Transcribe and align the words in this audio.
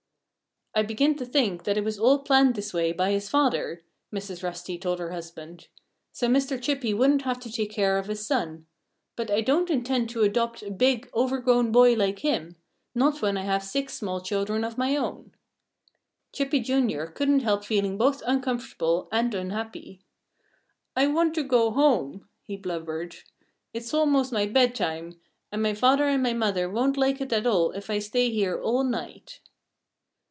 "I 0.73 0.83
begin 0.83 1.15
to 1.17 1.25
think 1.25 1.65
that 1.65 1.77
it 1.77 1.83
was 1.83 1.99
all 1.99 2.19
planned 2.19 2.55
this 2.55 2.73
way 2.73 2.93
by 2.93 3.11
his 3.11 3.27
father," 3.27 3.83
Mrs. 4.13 4.41
Rusty 4.41 4.77
told 4.77 4.99
her 4.99 5.11
husband, 5.11 5.67
"so 6.13 6.29
Mr. 6.29 6.59
Chippy 6.61 6.93
wouldn't 6.93 7.23
have 7.23 7.41
to 7.41 7.51
take 7.51 7.71
care 7.73 7.97
of 7.97 8.05
his 8.07 8.25
son. 8.25 8.67
But 9.17 9.29
I 9.29 9.41
don't 9.41 9.69
intend 9.69 10.09
to 10.11 10.23
adopt 10.23 10.63
a 10.63 10.71
big, 10.71 11.09
overgrown 11.13 11.73
boy 11.73 11.95
like 11.95 12.19
him 12.19 12.55
not 12.95 13.21
when 13.21 13.35
I 13.35 13.41
have 13.41 13.65
six 13.65 13.95
small 13.95 14.21
children 14.21 14.63
of 14.63 14.77
my 14.77 14.95
own!" 14.95 15.35
Chippy, 16.31 16.61
Jr., 16.61 17.03
couldn't 17.03 17.41
help 17.41 17.65
feeling 17.65 17.97
both 17.97 18.23
uncomfortable 18.25 19.09
and 19.11 19.35
unhappy. 19.35 19.99
"I 20.95 21.07
want 21.07 21.35
to 21.35 21.43
go 21.43 21.71
home!" 21.71 22.29
he 22.43 22.55
blubbered. 22.55 23.17
"It's 23.73 23.93
almost 23.93 24.31
my 24.31 24.45
bedtime. 24.45 25.19
And 25.51 25.61
my 25.61 25.73
father 25.73 26.05
and 26.05 26.23
my 26.23 26.31
mother 26.33 26.69
won't 26.69 26.95
like 26.95 27.19
it 27.19 27.33
at 27.33 27.45
all 27.45 27.71
if 27.71 27.89
I 27.89 27.99
stay 27.99 28.29
here 28.29 28.57
all 28.57 28.85
night." 28.85 29.41